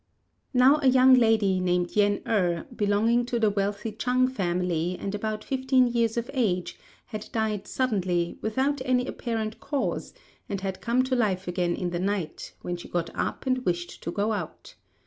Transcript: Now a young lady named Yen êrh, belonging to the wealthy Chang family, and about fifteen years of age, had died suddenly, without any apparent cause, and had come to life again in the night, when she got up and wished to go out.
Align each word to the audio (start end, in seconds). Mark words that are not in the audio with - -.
Now 0.51 0.79
a 0.81 0.87
young 0.87 1.13
lady 1.13 1.59
named 1.59 1.95
Yen 1.95 2.21
êrh, 2.21 2.65
belonging 2.75 3.23
to 3.27 3.39
the 3.39 3.51
wealthy 3.51 3.91
Chang 3.91 4.27
family, 4.27 4.97
and 4.99 5.13
about 5.13 5.43
fifteen 5.43 5.85
years 5.85 6.17
of 6.17 6.31
age, 6.33 6.79
had 7.05 7.29
died 7.31 7.67
suddenly, 7.67 8.39
without 8.41 8.81
any 8.83 9.05
apparent 9.05 9.59
cause, 9.59 10.15
and 10.49 10.59
had 10.61 10.81
come 10.81 11.03
to 11.03 11.15
life 11.15 11.47
again 11.47 11.75
in 11.75 11.91
the 11.91 11.99
night, 11.99 12.53
when 12.63 12.77
she 12.77 12.87
got 12.89 13.11
up 13.15 13.45
and 13.45 13.63
wished 13.63 14.01
to 14.01 14.09
go 14.11 14.33
out. 14.33 14.73